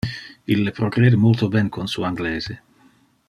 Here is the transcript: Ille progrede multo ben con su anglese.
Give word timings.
Ille 0.55 0.71
progrede 0.77 1.19
multo 1.27 1.49
ben 1.57 1.69
con 1.69 1.87
su 1.87 2.09
anglese. 2.11 2.61